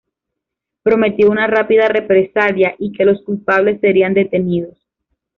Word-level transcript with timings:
Prometió 0.81 1.29
una 1.29 1.45
rápida 1.45 1.87
represalia 1.87 2.73
y 2.79 2.91
que 2.91 3.05
los 3.05 3.21
culpables 3.21 3.79
serían 3.81 4.15
detenidos. 4.15 4.75